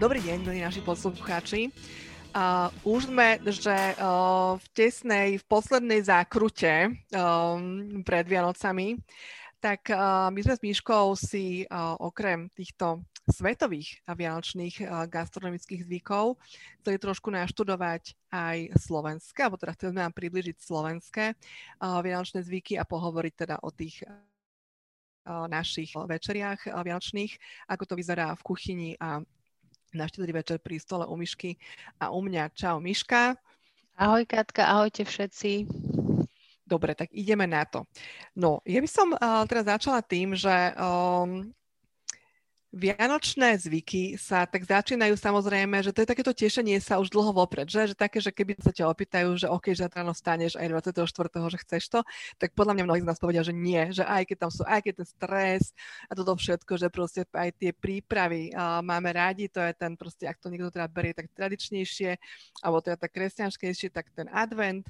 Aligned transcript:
Dobrý 0.00 0.16
deň, 0.24 0.48
milí 0.48 0.64
naši 0.64 0.80
poslucháči. 0.80 1.68
Uh, 2.32 2.72
už 2.88 3.12
sme, 3.12 3.36
že 3.52 3.68
uh, 4.00 4.56
v 4.56 4.66
tesnej, 4.72 5.36
v 5.36 5.44
poslednej 5.44 6.00
zákrute 6.00 6.88
um, 7.12 8.00
pred 8.00 8.24
Vianocami, 8.24 8.96
tak 9.60 9.92
uh, 9.92 10.32
my 10.32 10.40
sme 10.40 10.56
s 10.56 10.64
Myškou 10.64 11.04
si 11.20 11.68
uh, 11.68 12.00
okrem 12.00 12.48
týchto 12.56 13.04
svetových 13.28 14.00
a 14.08 14.16
vianočných 14.16 14.88
uh, 14.88 15.04
gastronomických 15.04 15.84
zvykov 15.84 16.40
chceli 16.80 16.96
trošku 16.96 17.28
naštudovať 17.28 18.16
aj 18.32 18.80
slovenské, 18.80 19.44
alebo 19.44 19.60
teda 19.60 19.76
chceme 19.76 20.00
nám 20.00 20.16
približiť 20.16 20.56
slovenské 20.64 21.36
uh, 21.36 22.00
vianočné 22.00 22.40
zvyky 22.40 22.80
a 22.80 22.88
pohovoriť 22.88 23.32
teda 23.36 23.60
o 23.60 23.68
tých 23.68 24.00
našich 25.28 25.92
večeriach 25.92 26.72
vianočných, 26.72 27.32
ako 27.68 27.84
to 27.84 27.94
vyzerá 27.94 28.32
v 28.40 28.42
kuchyni 28.42 28.90
a 28.96 29.20
na 29.94 30.06
štedrý 30.06 30.42
večer 30.42 30.58
pri 30.62 30.78
stole 30.78 31.06
u 31.06 31.14
Myšky 31.16 31.58
a 31.98 32.10
u 32.14 32.20
mňa. 32.22 32.54
Čau 32.54 32.78
Myška. 32.78 33.34
Ahoj 34.00 34.24
Katka, 34.24 34.64
ahojte 34.64 35.04
všetci. 35.04 35.68
Dobre, 36.64 36.94
tak 36.94 37.10
ideme 37.10 37.50
na 37.50 37.66
to. 37.66 37.84
No, 38.38 38.62
ja 38.62 38.78
by 38.78 38.88
som 38.88 39.10
uh, 39.12 39.42
teraz 39.50 39.66
začala 39.66 40.00
tým, 40.06 40.38
že 40.38 40.54
um, 40.78 41.50
Vianočné 42.70 43.58
zvyky 43.58 44.14
sa 44.14 44.46
tak 44.46 44.62
začínajú 44.62 45.18
samozrejme, 45.18 45.82
že 45.82 45.90
to 45.90 46.06
je 46.06 46.10
takéto 46.14 46.30
tešenie 46.30 46.78
sa 46.78 47.02
už 47.02 47.10
dlho 47.10 47.34
vopred, 47.34 47.66
že, 47.66 47.90
že 47.90 47.98
také, 47.98 48.22
že 48.22 48.30
keby 48.30 48.62
sa 48.62 48.70
ťa 48.70 48.86
opýtajú, 48.86 49.34
že 49.34 49.50
OK, 49.50 49.74
že 49.74 49.90
ráno 49.90 50.14
staneš 50.14 50.54
aj 50.54 50.94
24., 50.94 51.50
že 51.50 51.58
chceš 51.66 51.82
to, 51.90 52.00
tak 52.38 52.54
podľa 52.54 52.78
mňa 52.78 52.84
mnohí 52.86 53.02
z 53.02 53.10
nás 53.10 53.18
povedia, 53.18 53.42
že 53.42 53.50
nie, 53.50 53.90
že 53.90 54.06
aj 54.06 54.22
keď 54.22 54.36
tam 54.46 54.50
sú, 54.54 54.62
aj 54.62 54.86
keď 54.86 54.94
ten 55.02 55.08
stres 55.10 55.62
a 56.06 56.14
toto 56.14 56.38
všetko, 56.38 56.72
že 56.78 56.86
proste 56.94 57.26
aj 57.34 57.50
tie 57.58 57.74
prípravy 57.74 58.54
uh, 58.54 58.78
máme 58.86 59.10
rádi, 59.18 59.50
to 59.50 59.58
je 59.58 59.74
ten 59.74 59.98
proste, 59.98 60.30
ak 60.30 60.38
to 60.38 60.46
niekto 60.46 60.70
teda 60.70 60.86
berie 60.86 61.10
tak 61.10 61.26
tradičnejšie, 61.34 62.22
alebo 62.62 62.78
teda 62.86 63.02
tak 63.02 63.10
kresťanskejšie, 63.18 63.90
tak 63.90 64.14
ten 64.14 64.30
advent, 64.30 64.86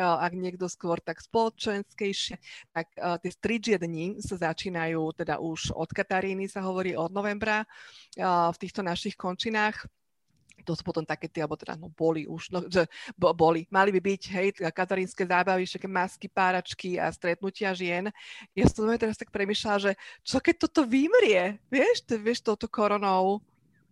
uh, 0.00 0.16
ak 0.24 0.32
niekto 0.32 0.64
skôr 0.64 0.96
tak 1.04 1.20
spoločenskejšie, 1.20 2.40
tak 2.72 2.88
uh, 2.96 3.20
tie 3.20 3.28
stridžie 3.36 3.76
dni 3.76 4.16
sa 4.24 4.40
začínajú 4.40 5.12
teda 5.12 5.44
už 5.44 5.76
od 5.76 5.92
Kataríny 5.92 6.48
sa 6.48 6.64
hovorí 6.64 6.96
od 6.96 7.17
novembra 7.18 7.66
v 8.14 8.56
týchto 8.62 8.86
našich 8.86 9.18
končinách 9.18 9.90
to 10.68 10.76
sú 10.76 10.84
potom 10.84 11.00
také 11.00 11.32
tie, 11.32 11.40
alebo 11.40 11.56
teda, 11.56 11.80
no 11.80 11.88
boli 11.88 12.28
už, 12.28 12.52
no, 12.52 12.60
že 12.68 12.84
bo, 13.16 13.32
boli, 13.32 13.64
mali 13.72 13.88
by 13.94 14.00
byť, 14.04 14.22
hej, 14.36 14.48
katarínske 14.68 15.24
zábavy, 15.24 15.64
všetké 15.64 15.88
masky, 15.88 16.26
páračky 16.28 17.00
a 17.00 17.08
stretnutia 17.08 17.72
žien. 17.72 18.12
Ja 18.52 18.68
som 18.68 18.84
teraz 19.00 19.16
tak 19.16 19.32
premyšľala, 19.32 19.78
že 19.80 19.92
čo 20.20 20.42
keď 20.42 20.68
toto 20.68 20.84
vymrie, 20.84 21.56
vieš, 21.72 22.04
to, 22.04 22.20
vieš, 22.20 22.44
touto 22.44 22.68
koronou, 22.68 23.40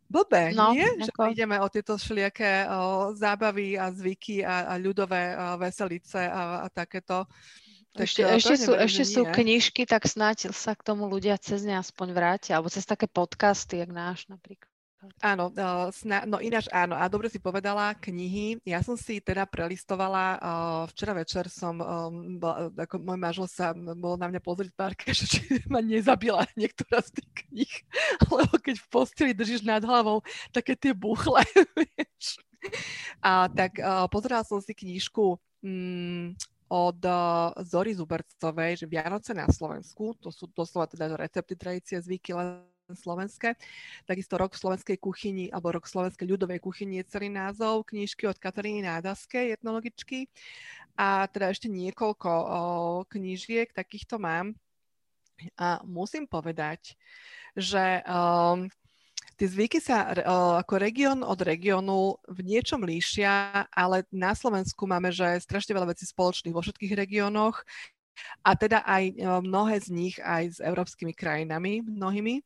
blbé, 0.04 0.54
no, 0.54 0.76
nie? 0.76 0.86
Ako... 1.08 1.32
Že 1.32 1.34
ideme 1.34 1.56
o 1.58 1.66
tieto 1.72 1.98
všelijaké 1.98 2.68
o, 2.68 3.10
zábavy 3.16 3.80
a 3.80 3.90
zvyky 3.90 4.44
a, 4.44 4.70
a 4.70 4.74
ľudové 4.78 5.34
a 5.34 5.56
veselice 5.58 6.28
a, 6.28 6.62
a 6.62 6.66
takéto. 6.70 7.26
Ešte, 7.96 8.22
ešte, 8.24 8.54
sú, 8.60 8.72
ešte 8.76 9.04
sú 9.08 9.22
knižky, 9.24 9.88
tak 9.88 10.04
snáď 10.04 10.52
sa 10.52 10.76
k 10.76 10.84
tomu 10.84 11.08
ľudia 11.08 11.40
cez 11.40 11.64
ne 11.64 11.80
aspoň 11.80 12.12
vrátia, 12.12 12.52
alebo 12.60 12.68
cez 12.68 12.84
také 12.84 13.08
podcasty, 13.08 13.80
jak 13.80 13.88
náš 13.88 14.28
napríklad. 14.28 14.68
Áno, 15.22 15.52
uh, 15.54 15.88
sna- 15.92 16.26
no 16.26 16.42
ináč 16.42 16.66
áno, 16.72 16.96
a 16.98 17.06
dobre 17.06 17.30
si 17.30 17.38
povedala, 17.38 17.94
knihy. 17.94 18.58
Ja 18.66 18.82
som 18.82 18.98
si 18.98 19.22
teda 19.22 19.46
prelistovala, 19.46 20.24
uh, 20.40 20.82
včera 20.90 21.14
večer 21.14 21.46
som, 21.46 21.78
um, 21.78 22.40
bol, 22.40 22.72
ako 22.74 23.00
môj 23.04 23.18
manžel 23.20 23.46
sa 23.46 23.76
bol 23.76 24.18
na 24.18 24.26
mňa 24.26 24.40
pozrieť 24.42 24.72
párke, 24.74 25.12
že 25.16 25.28
či 25.28 25.40
ma 25.70 25.78
nezabila 25.78 26.48
niektorá 26.58 27.04
z 27.04 27.22
tých 27.22 27.30
kníh, 27.44 27.74
lebo 28.34 28.54
keď 28.58 28.76
v 28.82 28.88
posteli 28.88 29.32
držíš 29.36 29.62
nad 29.62 29.84
hlavou 29.84 30.24
také 30.50 30.74
tie 30.74 30.96
buchle, 30.96 31.44
vieš. 31.78 32.40
A 33.22 33.46
tak 33.52 33.78
uh, 33.78 34.10
pozerala 34.10 34.42
som 34.42 34.58
si 34.58 34.74
knižku 34.74 35.38
um, 35.62 36.34
od 36.66 36.98
Zory 37.62 37.94
Zubercovej, 37.94 38.82
že 38.82 38.90
Vianoce 38.90 39.30
na 39.34 39.46
Slovensku, 39.46 40.18
to 40.18 40.34
sú 40.34 40.50
doslova 40.50 40.90
teda 40.90 41.14
recepty, 41.14 41.54
tradície, 41.54 41.96
zvyky 42.02 42.34
len 42.34 42.66
slovenské. 42.94 43.58
Takisto 44.06 44.38
rok 44.38 44.54
slovenskej 44.54 45.02
kuchyni, 45.02 45.50
alebo 45.50 45.74
rok 45.74 45.90
slovenskej 45.90 46.26
ľudovej 46.26 46.62
kuchyni 46.62 47.02
je 47.02 47.10
celý 47.10 47.28
názov 47.30 47.90
knižky 47.90 48.30
od 48.30 48.38
Kataríny 48.38 48.86
Nádaskej, 48.86 49.58
etnologičky. 49.58 50.30
A 50.94 51.26
teda 51.26 51.50
ešte 51.50 51.66
niekoľko 51.66 52.30
o, 52.30 52.44
knížiek 53.10 53.74
takýchto 53.74 54.22
mám. 54.22 54.54
A 55.58 55.82
musím 55.84 56.24
povedať, 56.24 56.96
že 57.52 58.00
um, 58.06 58.70
Tie 59.36 59.48
zvyky 59.52 59.84
sa 59.84 60.16
ako 60.64 60.80
región 60.80 61.20
od 61.20 61.36
regiónu 61.36 62.16
v 62.24 62.38
niečom 62.40 62.80
líšia, 62.80 63.68
ale 63.68 64.08
na 64.08 64.32
Slovensku 64.32 64.88
máme, 64.88 65.12
že 65.12 65.44
strašne 65.44 65.76
veľa 65.76 65.92
vecí 65.92 66.08
spoločných 66.08 66.56
vo 66.56 66.64
všetkých 66.64 66.96
regiónoch 66.96 67.60
a 68.40 68.56
teda 68.56 68.80
aj 68.88 69.12
mnohé 69.44 69.76
z 69.76 69.88
nich 69.92 70.16
aj 70.24 70.56
s 70.56 70.58
európskymi 70.64 71.12
krajinami, 71.12 71.84
mnohými. 71.84 72.40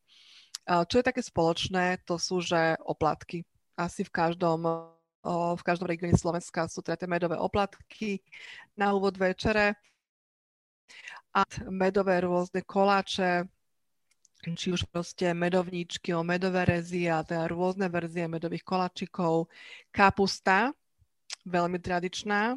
Čo 0.67 0.95
je 0.99 1.05
také 1.07 1.23
spoločné, 1.23 2.03
to 2.03 2.19
sú, 2.19 2.43
že 2.43 2.75
oplatky. 2.83 3.47
Asi 3.79 4.03
v 4.03 4.11
každom 4.11 4.91
v 5.21 5.63
každom 5.63 5.85
regióne 5.85 6.17
Slovenska 6.17 6.65
sú 6.65 6.81
teda 6.81 6.97
tie 6.97 7.05
medové 7.05 7.37
oplatky 7.37 8.25
na 8.73 8.97
úvod 8.97 9.21
večere 9.21 9.77
a 11.37 11.45
medové 11.69 12.25
rôzne 12.25 12.65
koláče, 12.65 13.45
či 14.41 14.73
už 14.73 14.89
proste 14.89 15.37
medovníčky 15.37 16.17
o 16.17 16.25
medové 16.25 16.65
rezy 16.65 17.13
a 17.13 17.21
teda 17.21 17.45
rôzne 17.49 17.93
verzie 17.93 18.25
medových 18.25 18.65
kolačikov, 18.65 19.53
kapusta, 19.93 20.73
veľmi 21.45 21.81
tradičná, 21.81 22.57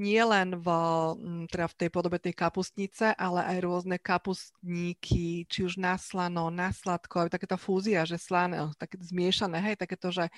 nie 0.00 0.20
len 0.24 0.56
v, 0.56 0.68
mm, 1.16 1.44
teda 1.52 1.66
v 1.68 1.76
tej 1.76 1.90
podobe 1.92 2.16
tej 2.20 2.32
kapustnice, 2.36 3.12
ale 3.16 3.44
aj 3.44 3.56
rôzne 3.64 3.96
kapustníky, 4.00 5.44
či 5.44 5.58
už 5.64 5.76
na 5.76 5.96
slano, 6.00 6.48
na 6.48 6.72
sladko, 6.72 7.28
aj 7.28 7.36
takéto 7.36 7.56
fúzia, 7.60 8.04
že 8.08 8.16
slané, 8.16 8.60
také 8.76 8.96
zmiešané, 9.00 9.60
hej, 9.60 9.76
takéto, 9.76 10.08
že 10.12 10.28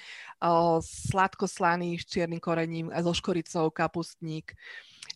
sladko-slaný 0.83 1.99
s 1.99 2.07
čiernym 2.07 2.43
korením 2.43 2.91
a 2.91 3.03
so 3.03 3.15
škoricou 3.15 3.71
kapustník 3.71 4.55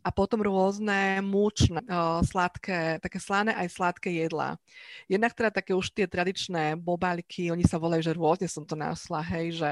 a 0.06 0.14
potom 0.14 0.38
rôzne 0.38 1.18
múčne, 1.18 1.82
sladké, 2.22 3.02
také 3.02 3.18
slané 3.18 3.58
aj 3.58 3.74
sladké 3.74 4.14
jedlá. 4.14 4.54
Jednak 5.10 5.34
teda 5.34 5.50
také 5.50 5.74
už 5.74 5.90
tie 5.90 6.06
tradičné 6.06 6.78
bobálky, 6.78 7.50
oni 7.50 7.66
sa 7.66 7.82
volajú, 7.82 8.06
že 8.06 8.14
rôzne 8.14 8.46
som 8.46 8.62
to 8.62 8.78
našla, 8.78 9.18
hej, 9.34 9.58
že 9.58 9.70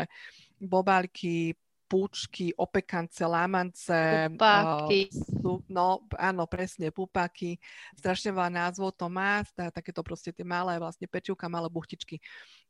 bobálky, 0.59 1.55
púčky, 1.87 2.51
opekance, 2.59 3.23
lámance. 3.23 3.95
Pupáky. 4.35 5.15
Uh, 5.47 5.63
no, 5.71 6.03
áno, 6.19 6.51
presne, 6.51 6.91
pupáky. 6.91 7.63
Strašne 7.95 8.35
veľa 8.35 8.51
názvov 8.51 8.99
to 8.99 9.07
má, 9.07 9.47
takéto 9.55 10.03
proste 10.03 10.35
tie 10.35 10.43
malé 10.43 10.81
vlastne 10.83 11.07
pečivka, 11.07 11.47
malé 11.47 11.71
buchtičky 11.71 12.19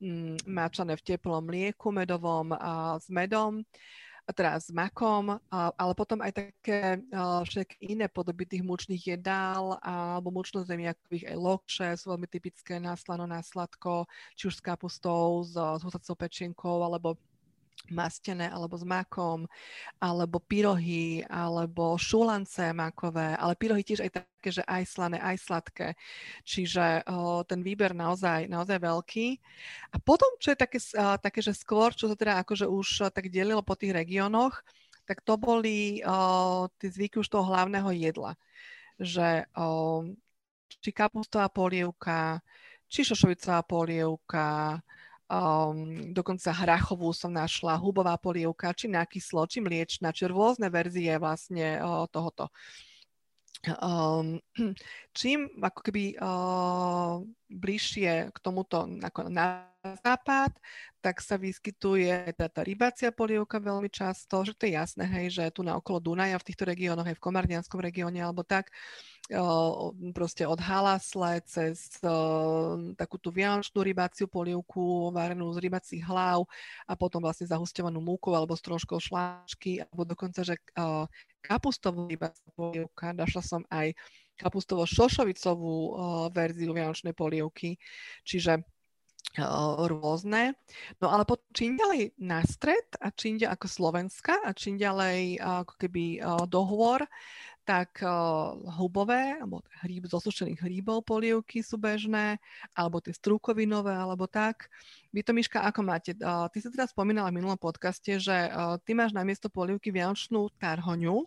um, 0.04 0.36
máčané 0.44 1.00
v 1.00 1.16
teplom 1.16 1.40
mlieku 1.40 1.88
medovom 1.88 2.52
a 2.52 3.00
s 3.00 3.08
medom. 3.08 3.64
Teda 4.24 4.56
s 4.56 4.72
makom, 4.72 5.36
ale 5.52 5.92
potom 5.92 6.24
aj 6.24 6.32
také 6.32 6.96
všetky 7.44 7.92
iné 7.92 8.08
podoby 8.08 8.48
tých 8.48 8.64
mučných 8.64 9.20
jedál 9.20 9.76
alebo 9.84 10.32
mučno-zemiakových 10.32 11.28
aj 11.28 11.36
lokše 11.36 11.88
sú 12.00 12.16
veľmi 12.16 12.24
typické 12.32 12.80
na 12.80 12.96
slano, 12.96 13.28
na 13.28 13.44
sladko, 13.44 14.08
či 14.32 14.48
už 14.48 14.56
s 14.56 14.64
kapustou, 14.64 15.44
s, 15.44 15.52
s 15.52 16.08
pečienkou 16.16 16.80
alebo 16.80 17.20
mastené 17.92 18.48
alebo 18.48 18.80
s 18.80 18.84
makom, 18.86 19.44
alebo 20.00 20.40
pyrohy, 20.40 21.20
alebo 21.28 22.00
šulance 22.00 22.72
makové, 22.72 23.36
ale 23.36 23.58
pyrohy 23.58 23.84
tiež 23.84 24.00
aj 24.04 24.10
také, 24.24 24.48
že 24.48 24.62
aj 24.64 24.82
slané, 24.88 25.18
aj 25.20 25.36
sladké. 25.40 25.88
Čiže 26.44 27.04
o, 27.08 27.44
ten 27.44 27.60
výber 27.60 27.92
naozaj, 27.92 28.48
naozaj 28.48 28.80
veľký. 28.80 29.26
A 29.92 29.96
potom, 30.00 30.28
čo 30.40 30.56
je 30.56 30.58
také, 30.58 30.78
o, 30.80 31.16
také, 31.20 31.40
že 31.44 31.52
skôr, 31.52 31.92
čo 31.92 32.08
sa 32.08 32.16
teda 32.16 32.40
akože 32.40 32.64
už 32.64 33.12
tak 33.12 33.28
delilo 33.28 33.60
po 33.60 33.76
tých 33.76 33.92
regiónoch, 33.92 34.64
tak 35.04 35.20
to 35.20 35.36
boli 35.36 36.00
o, 36.00 36.68
tie 36.80 36.88
zvyky 36.88 37.20
už 37.20 37.28
toho 37.28 37.44
hlavného 37.44 37.92
jedla. 37.92 38.32
Že 38.96 39.44
o, 39.60 39.68
či 40.80 40.90
kapustová 40.92 41.52
polievka, 41.52 42.40
či 42.88 43.04
šošovicová 43.04 43.64
polievka, 43.64 44.80
Um, 45.24 46.12
dokonca 46.12 46.52
hrachovú 46.52 47.08
som 47.16 47.32
našla, 47.32 47.80
hubová 47.80 48.20
polievka, 48.20 48.76
či 48.76 48.92
nakyslo, 48.92 49.48
či 49.48 49.64
mliečna, 49.64 50.12
či 50.12 50.28
rôzne 50.28 50.68
verzie 50.68 51.16
vlastne 51.16 51.80
uh, 51.80 52.04
tohoto. 52.12 52.52
Um, 53.80 54.36
čím 55.16 55.48
ako 55.56 55.80
keby 55.80 56.20
uh, 56.20 57.24
bližšie 57.48 58.28
k 58.30 58.36
tomuto 58.44 58.84
ako 59.00 59.32
na 59.32 59.73
západ, 59.84 60.56
tak 61.04 61.20
sa 61.20 61.36
vyskytuje 61.36 62.32
tá, 62.32 62.48
tá 62.48 62.64
rybácia 62.64 63.12
polievka 63.12 63.60
veľmi 63.60 63.92
často, 63.92 64.40
že 64.40 64.56
to 64.56 64.64
je 64.64 64.72
jasné, 64.80 65.04
hej, 65.04 65.36
že 65.36 65.44
tu 65.52 65.60
na 65.60 65.76
okolo 65.76 66.00
Dunaja 66.00 66.40
v 66.40 66.46
týchto 66.48 66.64
regiónoch, 66.64 67.04
aj 67.04 67.20
v 67.20 67.24
Komarnianskom 67.24 67.76
regióne 67.84 68.24
alebo 68.24 68.40
tak, 68.40 68.72
proste 70.16 70.44
od 70.48 70.60
halasle 70.60 71.44
cez 71.44 72.00
takú 72.96 73.16
tú 73.20 73.28
vianočnú 73.32 73.84
rybaciu 73.84 74.28
polievku 74.28 75.12
varenú 75.12 75.52
z 75.52 75.64
rybacích 75.64 76.04
hlav 76.04 76.44
a 76.88 76.92
potom 76.96 77.20
vlastne 77.24 77.48
zahustovanú 77.48 78.00
múkou 78.00 78.32
alebo 78.32 78.56
s 78.56 78.64
troškou 78.64 79.00
šláčky 79.00 79.84
alebo 79.84 80.08
dokonca, 80.08 80.44
že 80.44 80.60
kapustovú 81.44 82.08
rybaciu 82.08 82.48
polievka. 82.56 83.12
Našla 83.12 83.42
som 83.44 83.62
aj 83.68 83.96
kapustovo-šošovicovú 84.34 85.76
verziu 86.34 86.74
vianočnej 86.74 87.14
polievky. 87.16 87.78
Čiže 88.26 88.66
rôzne. 89.90 90.54
No 91.02 91.10
ale 91.10 91.26
potom 91.26 91.46
čím 91.50 91.74
ďalej 91.74 92.14
na 92.22 92.42
stred 92.46 92.86
a 93.02 93.10
čím 93.10 93.42
ďalej 93.42 93.54
ako 93.58 93.66
Slovenska 93.66 94.34
a 94.46 94.54
čím 94.54 94.78
ďalej 94.78 95.42
ako 95.42 95.74
keby 95.80 96.04
dohovor, 96.46 97.02
tak 97.64 97.96
hubové, 98.76 99.40
alebo 99.40 99.64
hríb, 99.80 100.04
zosušených 100.04 100.60
hríbov 100.60 101.00
polievky 101.08 101.64
sú 101.64 101.80
bežné, 101.80 102.36
alebo 102.76 103.00
tie 103.00 103.16
strúkovinové, 103.16 103.88
alebo 103.88 104.28
tak. 104.28 104.68
Vy 105.16 105.24
to, 105.24 105.32
Miška, 105.32 105.64
ako 105.64 105.80
máte? 105.80 106.12
Ty 106.20 106.58
si 106.60 106.68
teda 106.68 106.84
spomínala 106.84 107.32
v 107.32 107.40
minulom 107.40 107.56
podcaste, 107.56 108.20
že 108.20 108.52
ty 108.84 108.92
máš 108.92 109.16
na 109.16 109.24
miesto 109.24 109.48
polievky 109.48 109.88
vianočnú 109.88 110.52
tarhoňu. 110.60 111.24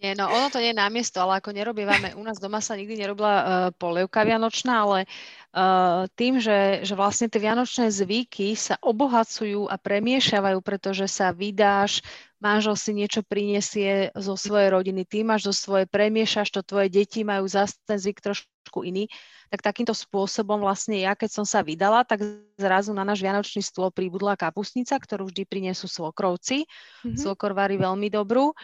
Nie, 0.00 0.16
no 0.16 0.32
ono 0.32 0.48
to 0.48 0.64
nie 0.64 0.72
je 0.72 0.80
námiesto, 0.80 1.20
ale 1.20 1.44
ako 1.44 1.52
nerobívame, 1.52 2.16
u 2.16 2.24
nás 2.24 2.40
doma 2.40 2.64
sa 2.64 2.72
nikdy 2.72 3.04
nerobila 3.04 3.34
uh, 3.36 3.44
polievka 3.76 4.24
vianočná, 4.24 4.88
ale 4.88 5.04
uh, 5.04 6.08
tým, 6.16 6.40
že, 6.40 6.80
že 6.88 6.96
vlastne 6.96 7.28
tie 7.28 7.36
vianočné 7.36 7.92
zvyky 7.92 8.56
sa 8.56 8.80
obohacujú 8.80 9.68
a 9.68 9.76
premiešavajú, 9.76 10.56
pretože 10.64 11.04
sa 11.04 11.36
vydáš, 11.36 12.00
manžel 12.40 12.80
si 12.80 12.96
niečo 12.96 13.20
prinesie 13.20 14.08
zo 14.16 14.40
svojej 14.40 14.72
rodiny, 14.72 15.04
ty 15.04 15.20
máš 15.20 15.52
zo 15.52 15.54
svojej, 15.68 15.84
premiešaš 15.84 16.48
to, 16.48 16.64
tvoje 16.64 16.88
deti 16.88 17.20
majú 17.20 17.44
zase 17.44 17.76
ten 17.84 18.00
zvyk 18.00 18.24
trošku 18.24 18.88
iný, 18.88 19.04
tak 19.52 19.60
takýmto 19.60 19.92
spôsobom 19.92 20.64
vlastne 20.64 20.96
ja, 20.96 21.12
keď 21.12 21.42
som 21.42 21.44
sa 21.44 21.60
vydala, 21.60 22.08
tak 22.08 22.24
zrazu 22.56 22.96
na 22.96 23.04
náš 23.04 23.20
vianočný 23.20 23.60
stôl 23.60 23.92
príbudla 23.92 24.38
kapusnica, 24.38 24.96
ktorú 24.96 25.28
vždy 25.28 25.44
prinesú 25.44 25.90
svokrovci. 25.90 26.64
Mm-hmm. 27.04 27.18
Svokor 27.18 27.52
varí 27.52 27.76
veľmi 27.76 28.08
dobrú. 28.08 28.56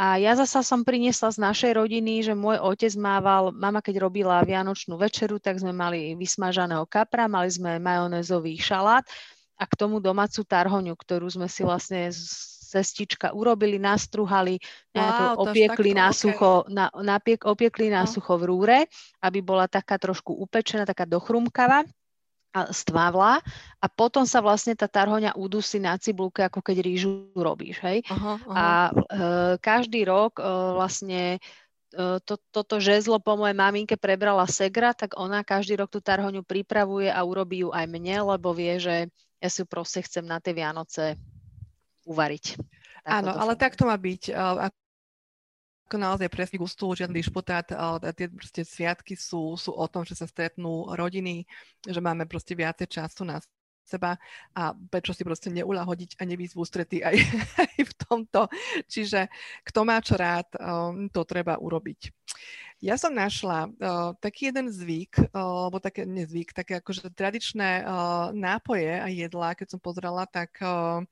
A 0.00 0.16
ja 0.16 0.32
zasa 0.32 0.64
som 0.64 0.80
priniesla 0.80 1.28
z 1.28 1.44
našej 1.44 1.76
rodiny, 1.76 2.24
že 2.24 2.32
môj 2.32 2.56
otec 2.56 2.88
mával, 2.96 3.52
mama 3.52 3.84
keď 3.84 4.00
robila 4.00 4.40
vianočnú 4.40 4.96
večeru, 4.96 5.36
tak 5.36 5.60
sme 5.60 5.76
mali 5.76 6.16
vysmažaného 6.16 6.88
kapra, 6.88 7.28
mali 7.28 7.52
sme 7.52 7.76
majonézový 7.76 8.56
šalát 8.56 9.04
a 9.60 9.64
k 9.68 9.76
tomu 9.76 10.00
domácu 10.00 10.40
tarhoňu, 10.40 10.96
ktorú 10.96 11.28
sme 11.28 11.52
si 11.52 11.68
vlastne 11.68 12.08
z 12.08 12.16
cestička 12.70 13.36
urobili, 13.36 13.76
nastruhali, 13.76 14.56
wow, 14.96 15.36
opiekli 15.36 15.92
na 15.92 16.16
sucho, 16.16 16.64
okay. 16.64 16.72
na, 16.72 16.88
napiek, 16.96 17.44
opiekli 17.44 17.92
na 17.92 18.06
no. 18.06 18.08
sucho 18.08 18.40
v 18.40 18.48
rúre, 18.48 18.78
aby 19.20 19.44
bola 19.44 19.68
taká 19.68 20.00
trošku 20.00 20.32
upečená, 20.32 20.88
taká 20.88 21.04
dochrumkavá 21.04 21.84
stvávla 22.50 23.38
a 23.78 23.86
potom 23.86 24.26
sa 24.26 24.42
vlastne 24.42 24.74
tá 24.74 24.90
tarhoňa 24.90 25.38
udusí 25.38 25.78
na 25.78 25.94
cibulke, 25.94 26.42
ako 26.42 26.58
keď 26.60 26.76
rýžu 26.82 27.30
robíš, 27.38 27.78
hej. 27.86 28.02
Aha, 28.10 28.42
aha. 28.42 28.54
A 28.54 28.66
e, 28.66 28.92
každý 29.62 30.02
rok 30.02 30.42
e, 30.42 30.44
vlastne 30.74 31.38
e, 31.94 32.18
to, 32.26 32.34
toto 32.50 32.82
žezlo 32.82 33.22
po 33.22 33.38
mojej 33.38 33.54
maminke 33.54 33.94
prebrala 33.94 34.50
Segra, 34.50 34.90
tak 34.90 35.14
ona 35.14 35.46
každý 35.46 35.78
rok 35.78 35.94
tú 35.94 36.02
tarhoňu 36.02 36.42
pripravuje 36.42 37.06
a 37.06 37.22
urobí 37.22 37.62
ju 37.62 37.70
aj 37.70 37.86
mne, 37.86 38.34
lebo 38.34 38.50
vie, 38.50 38.82
že 38.82 39.06
ja 39.38 39.48
si 39.48 39.62
ju 39.62 39.66
proste 39.70 40.02
chcem 40.02 40.26
na 40.26 40.42
tie 40.42 40.50
Vianoce 40.50 41.14
uvariť. 42.02 42.44
Tak 43.06 43.10
Áno, 43.14 43.32
ale 43.32 43.54
tak 43.56 43.78
to 43.78 43.88
má 43.88 43.96
byť 43.96 44.34
naozaj 45.96 46.28
presne 46.30 46.60
gustu, 46.60 46.92
žiadny 46.92 47.24
špotát, 47.24 47.66
ale 47.72 48.12
tie 48.14 48.30
proste 48.30 48.62
sviatky 48.62 49.16
sú, 49.16 49.56
sú 49.56 49.74
o 49.74 49.86
tom, 49.88 50.06
že 50.06 50.14
sa 50.14 50.28
stretnú 50.28 50.90
rodiny, 50.94 51.48
že 51.86 51.98
máme 51.98 52.28
proste 52.28 52.54
viacej 52.54 52.86
času 52.86 53.26
na 53.26 53.40
seba 53.90 54.14
a 54.54 54.70
prečo 54.70 55.10
si 55.10 55.26
proste 55.26 55.50
neulahodiť 55.50 56.14
a 56.20 56.22
nevýsť 56.22 56.54
v 56.54 56.62
ústretí 56.62 56.98
aj, 57.02 57.16
aj 57.66 57.78
v 57.82 57.92
tomto. 57.98 58.46
Čiže 58.86 59.26
kto 59.66 59.80
má 59.82 59.98
čo 59.98 60.14
rád, 60.14 60.46
um, 60.54 61.10
to 61.10 61.26
treba 61.26 61.58
urobiť. 61.58 62.14
Ja 62.80 62.96
som 62.96 63.12
našla 63.12 63.68
uh, 63.68 64.16
taký 64.22 64.54
jeden 64.54 64.72
zvyk, 64.72 65.34
uh, 65.34 65.68
alebo 65.68 65.82
také 65.82 66.06
nezvyk, 66.08 66.56
také 66.56 66.80
akože 66.80 67.12
tradičné 67.12 67.84
uh, 67.84 68.32
nápoje 68.32 68.88
a 68.96 69.10
jedlá, 69.10 69.52
keď 69.58 69.76
som 69.76 69.80
pozrela, 69.82 70.24
tak 70.24 70.54
uh, 70.64 71.04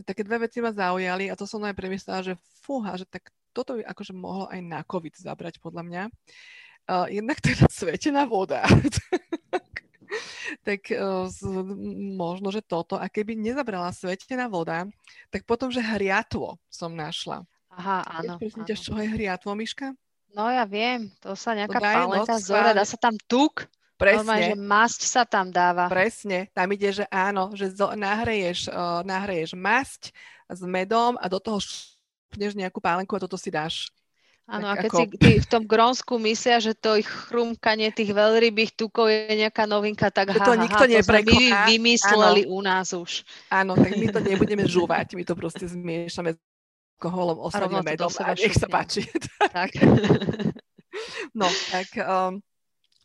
také 0.00 0.24
dve 0.24 0.48
veci 0.48 0.64
ma 0.64 0.72
zaujali 0.72 1.28
a 1.28 1.36
to 1.36 1.44
som 1.44 1.60
aj 1.68 1.76
premyslela, 1.76 2.24
že 2.24 2.34
fúha, 2.64 2.96
že 2.96 3.04
tak 3.04 3.28
toto 3.52 3.76
by 3.76 3.84
akože 3.84 4.16
mohlo 4.16 4.48
aj 4.48 4.60
na 4.64 4.80
COVID 4.80 5.12
zabrať, 5.20 5.60
podľa 5.60 5.82
mňa. 5.84 6.02
Uh, 6.88 7.06
jednak 7.12 7.38
teda 7.44 7.68
svetená 7.84 8.24
voda. 8.24 8.64
tak 10.66 10.88
uh, 10.88 11.28
z, 11.28 11.44
možno, 12.16 12.48
že 12.48 12.64
toto. 12.64 12.96
A 12.96 13.12
keby 13.12 13.36
nezabrala 13.36 13.92
svetená 13.92 14.48
voda, 14.48 14.88
tak 15.28 15.44
potom, 15.44 15.68
že 15.68 15.84
hriatvo 15.84 16.56
som 16.72 16.96
našla. 16.96 17.44
Aha, 17.72 18.04
áno. 18.20 18.36
Presne 18.40 18.64
čo 18.68 18.96
je 18.96 19.08
hriatvo, 19.08 19.52
Miška? 19.56 19.96
No 20.32 20.48
ja 20.48 20.64
viem, 20.64 21.12
to 21.20 21.36
sa 21.36 21.52
nejaká 21.52 21.76
to 21.76 21.84
paleta 21.84 22.36
zora, 22.40 22.72
dá 22.72 22.84
sa 22.88 22.96
tam 22.96 23.16
tuk. 23.28 23.68
Presne. 24.02 24.18
Normálne, 24.26 24.50
že 24.50 24.58
masť 24.58 25.00
sa 25.06 25.22
tam 25.22 25.46
dáva. 25.54 25.86
Presne, 25.86 26.50
tam 26.50 26.68
ide, 26.74 26.90
že 26.90 27.04
áno, 27.06 27.54
že 27.54 27.70
zo, 27.70 27.94
nahreješ, 27.94 28.66
uh, 28.66 29.06
nahreješ 29.06 29.54
masť 29.54 30.10
s 30.50 30.60
medom 30.66 31.14
a 31.22 31.30
do 31.30 31.38
toho 31.38 31.62
pneš 32.34 32.58
nejakú 32.58 32.82
pálenku 32.82 33.14
a 33.14 33.22
toto 33.22 33.38
si 33.38 33.54
dáš. 33.54 33.94
Áno, 34.50 34.66
a 34.66 34.74
keď 34.74 34.90
ako... 34.90 34.98
si 34.98 35.04
tí 35.22 35.32
v 35.38 35.46
tom 35.46 35.62
Grónsku 35.62 36.18
myslia, 36.18 36.58
že 36.58 36.74
to 36.74 36.98
ich 36.98 37.06
chrumkanie 37.06 37.94
tých 37.94 38.10
veľrybých 38.10 38.74
tukov 38.74 39.06
je 39.06 39.38
nejaká 39.38 39.70
novinka, 39.70 40.10
tak 40.10 40.34
ha, 40.34 40.42
to 40.42 40.58
nikto 40.58 40.82
ha, 40.82 40.90
to 40.90 40.98
sme 40.98 41.22
my 41.22 41.46
vymysleli 41.70 42.42
áno. 42.44 42.52
u 42.52 42.58
nás 42.58 42.90
už. 42.90 43.22
Áno, 43.54 43.78
tak 43.78 43.94
my 43.94 44.06
to 44.10 44.18
nebudeme 44.18 44.66
žúvať, 44.66 45.14
my 45.14 45.22
to 45.22 45.38
proste 45.38 45.62
zmiešame 45.70 46.34
s 46.34 46.38
alkoholom, 46.98 47.38
osladným 47.38 47.86
medom 47.86 48.10
a 48.18 48.34
nech 48.34 48.54
sa 48.58 48.66
páči. 48.66 49.06
tak. 49.54 49.78
no, 51.38 51.46
tak, 51.70 51.88
um, 52.02 52.42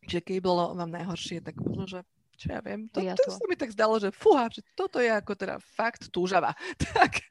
že 0.07 0.23
keď 0.23 0.37
bolo 0.39 0.71
vám 0.73 0.89
najhoršie, 0.89 1.43
tak 1.43 1.59
možno, 1.59 1.85
že 1.85 1.99
čo 2.37 2.53
ja 2.53 2.61
viem, 2.61 2.85
to, 2.93 3.01
to, 3.01 3.23
to 3.27 3.31
sa 3.33 3.45
mi 3.49 3.57
tak 3.57 3.73
zdalo, 3.73 3.97
že 3.97 4.13
fúha, 4.13 4.45
že 4.47 4.61
toto 4.77 5.01
je 5.01 5.09
ako 5.09 5.33
teda 5.33 5.57
fakt 5.57 6.07
túžava. 6.13 6.53
tak 6.95 7.27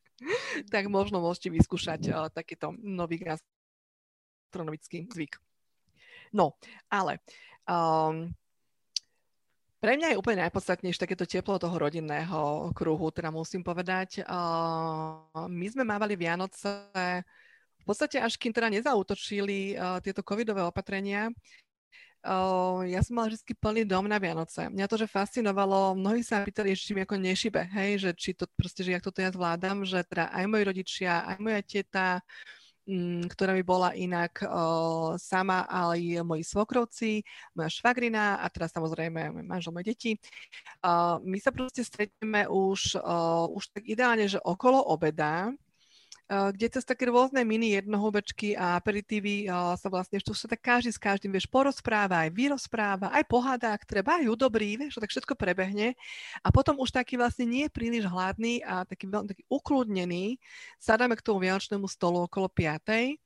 tak 0.72 0.88
možno 0.88 1.20
môžete 1.20 1.52
vyskúšať 1.52 2.00
uh, 2.08 2.28
takýto 2.32 2.72
nový 2.80 3.20
gastronomický 3.20 5.04
zvyk. 5.12 5.36
No, 6.32 6.56
ale 6.88 7.20
um, 7.68 8.32
pre 9.78 9.94
mňa 10.00 10.16
je 10.16 10.20
úplne 10.20 10.42
najpodstatnejšie 10.48 11.04
takéto 11.04 11.28
teplo 11.28 11.60
toho 11.60 11.76
rodinného 11.76 12.72
kruhu, 12.72 13.12
teda 13.12 13.28
musím 13.28 13.60
povedať. 13.60 14.24
Uh, 14.24 15.20
my 15.46 15.66
sme 15.68 15.84
mávali 15.84 16.16
Vianoce 16.16 16.90
v 17.76 17.84
podstate 17.84 18.18
až 18.18 18.34
kým 18.40 18.50
teda 18.50 18.72
nezautočili 18.72 19.76
uh, 19.76 20.02
tieto 20.02 20.24
covidové 20.26 20.64
opatrenia, 20.64 21.30
Uh, 22.26 22.82
ja 22.90 23.06
som 23.06 23.14
mala 23.14 23.30
vždy 23.30 23.54
plný 23.54 23.86
dom 23.86 24.10
na 24.10 24.18
Vianoce. 24.18 24.66
Mňa 24.66 24.90
to, 24.90 24.98
že 24.98 25.06
fascinovalo, 25.06 25.94
mnohí 25.94 26.26
sa 26.26 26.42
pýtali, 26.42 26.74
či 26.74 26.90
mi 26.90 27.06
ako 27.06 27.14
nešibe, 27.22 27.70
hej, 27.70 28.02
že 28.02 28.10
či 28.18 28.34
to 28.34 28.50
proste, 28.58 28.82
že 28.82 28.98
jak 28.98 29.06
toto 29.06 29.22
ja 29.22 29.30
zvládam, 29.30 29.86
že 29.86 30.02
teda 30.02 30.34
aj 30.34 30.44
moji 30.50 30.62
rodičia, 30.66 31.22
aj 31.22 31.38
moja 31.38 31.62
teta, 31.62 32.18
mm, 32.90 33.30
ktorá 33.30 33.54
mi 33.54 33.62
bola 33.62 33.94
inak 33.94 34.42
uh, 34.42 35.14
sama, 35.22 35.70
ale 35.70 36.02
aj 36.18 36.26
moji 36.26 36.42
svokrovci, 36.42 37.22
moja 37.54 37.70
švagrina 37.70 38.42
a 38.42 38.46
teraz 38.50 38.74
samozrejme 38.74 39.30
môj 39.30 39.44
manžel, 39.46 39.70
moje 39.70 39.94
deti. 39.94 40.18
Uh, 40.82 41.22
my 41.22 41.38
sa 41.38 41.54
proste 41.54 41.86
stretneme 41.86 42.50
už, 42.50 42.98
uh, 42.98 43.46
už 43.54 43.70
tak 43.70 43.86
ideálne, 43.86 44.26
že 44.26 44.42
okolo 44.42 44.82
obeda, 44.82 45.54
kde 46.26 46.66
cez 46.74 46.82
také 46.82 47.06
rôzne 47.06 47.46
mini 47.46 47.78
jednohúbečky 47.78 48.58
a 48.58 48.74
aperitívy 48.78 49.46
eh, 49.46 49.50
sa 49.78 49.86
vlastne, 49.86 50.18
že 50.18 50.26
sa 50.34 50.50
tak 50.50 50.58
každý 50.58 50.90
s 50.90 50.98
každým, 50.98 51.30
vieš, 51.30 51.46
porozpráva, 51.46 52.26
aj 52.26 52.34
vyrozpráva, 52.34 53.14
aj 53.14 53.24
pohádá, 53.30 53.78
ak 53.78 53.86
treba, 53.86 54.18
aj 54.18 54.26
dobrý, 54.34 54.74
vieš, 54.74 54.98
tak 54.98 55.10
všetko 55.10 55.38
prebehne. 55.38 55.94
A 56.42 56.48
potom 56.50 56.82
už 56.82 56.90
taký 56.90 57.14
vlastne 57.14 57.46
nie 57.46 57.70
je 57.70 57.74
príliš 57.74 58.10
hladný 58.10 58.58
a 58.66 58.82
taký 58.82 59.06
taký 59.06 59.46
ukludnený, 59.46 60.42
sadáme 60.82 61.14
k 61.14 61.22
tomu 61.22 61.46
vianočnému 61.46 61.86
stolu 61.86 62.26
okolo 62.26 62.50
5. 62.50 63.25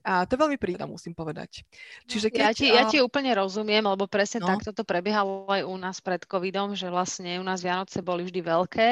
A 0.00 0.24
to 0.24 0.40
veľmi 0.40 0.56
príjemné, 0.56 0.88
musím 0.88 1.12
povedať. 1.12 1.64
Čiže 2.08 2.32
keď, 2.32 2.44
ja, 2.44 2.50
ti, 2.56 2.66
ja 2.72 2.82
ti 2.88 2.98
úplne 3.04 3.36
rozumiem, 3.36 3.84
lebo 3.84 4.08
presne 4.08 4.40
no. 4.40 4.48
takto 4.48 4.72
to 4.72 4.82
prebiehalo 4.82 5.44
aj 5.48 5.62
u 5.66 5.76
nás 5.76 6.00
pred 6.00 6.24
covidom, 6.24 6.72
že 6.72 6.88
vlastne 6.88 7.36
u 7.36 7.44
nás 7.44 7.60
Vianoce 7.60 8.00
boli 8.00 8.24
vždy 8.24 8.40
veľké 8.40 8.88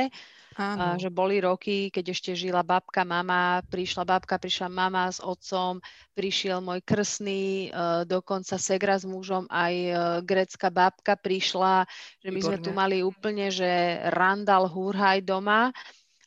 Áno. 0.58 0.98
že 0.98 1.06
boli 1.06 1.38
roky, 1.38 1.86
keď 1.86 2.04
ešte 2.10 2.30
žila 2.34 2.66
babka, 2.66 3.06
mama, 3.06 3.62
prišla 3.70 4.02
babka, 4.02 4.42
prišla 4.42 4.66
mama 4.66 5.06
s 5.06 5.22
otcom, 5.22 5.78
prišiel 6.18 6.58
môj 6.58 6.82
krsný, 6.82 7.70
e, 7.70 8.02
dokonca 8.10 8.58
Segra 8.58 8.98
s 8.98 9.06
mužom, 9.06 9.46
aj 9.46 9.74
e, 9.78 9.92
grecká 10.26 10.66
babka 10.74 11.14
prišla, 11.14 11.86
že 12.18 12.34
my 12.34 12.42
Výborné. 12.42 12.58
sme 12.58 12.58
tu 12.58 12.70
mali 12.74 13.06
úplne, 13.06 13.54
že 13.54 14.02
randal 14.10 14.66
hurhaj 14.66 15.22
doma 15.22 15.70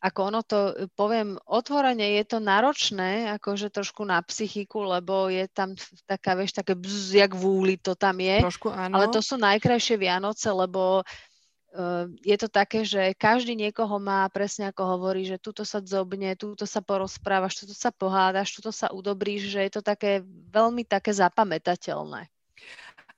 ako 0.02 0.20
ono 0.34 0.42
to, 0.42 0.74
e, 0.74 0.90
poviem 0.98 1.38
otvorene, 1.46 2.18
je 2.18 2.24
to 2.26 2.38
náročné, 2.42 3.38
akože 3.38 3.70
trošku 3.70 4.02
na 4.02 4.18
psychiku, 4.26 4.82
lebo 4.82 5.30
je 5.30 5.46
tam 5.46 5.78
taká, 6.10 6.34
vieš, 6.34 6.58
také 6.58 6.74
bzz, 6.74 7.22
jak 7.22 7.32
vúli 7.38 7.78
to 7.78 7.94
tam 7.94 8.18
je. 8.18 8.42
Trošku 8.42 8.74
áno. 8.74 8.98
Ale 8.98 9.14
to 9.14 9.22
sú 9.22 9.38
najkrajšie 9.38 10.02
Vianoce, 10.02 10.50
lebo 10.50 11.06
uh, 11.06 12.10
je 12.26 12.34
to 12.34 12.50
také, 12.50 12.82
že 12.82 13.14
každý 13.14 13.54
niekoho 13.54 14.02
má, 14.02 14.26
presne 14.34 14.74
ako 14.74 14.98
hovorí, 14.98 15.22
že 15.22 15.38
túto 15.38 15.62
sa 15.62 15.78
zobne, 15.86 16.34
túto 16.34 16.66
sa 16.66 16.82
porozprávaš, 16.82 17.62
túto 17.62 17.78
sa 17.78 17.94
pohádaš, 17.94 18.58
túto 18.58 18.74
sa 18.74 18.90
udobríš, 18.90 19.54
že 19.54 19.70
je 19.70 19.72
to 19.78 19.82
také 19.86 20.26
veľmi 20.50 20.82
také 20.82 21.14
zapamätateľné. 21.14 22.31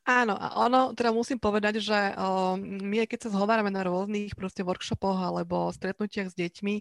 Áno, 0.03 0.35
a 0.35 0.59
ono, 0.59 0.91
teda 0.91 1.15
musím 1.15 1.39
povedať, 1.39 1.79
že 1.79 1.95
o, 2.19 2.59
my, 2.59 3.07
keď 3.07 3.19
sa 3.23 3.39
zhovárame 3.39 3.71
na 3.71 3.87
rôznych 3.87 4.35
proste 4.35 4.59
workshopoch 4.59 5.15
alebo 5.15 5.71
stretnutiach 5.71 6.27
s 6.27 6.35
deťmi, 6.35 6.75